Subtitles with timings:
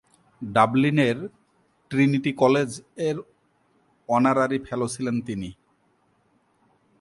[0.41, 1.17] ডাবলিনের
[1.91, 2.69] Trinity college
[3.07, 3.17] এর
[4.09, 5.49] honorary fellow ছিলেন তিনি।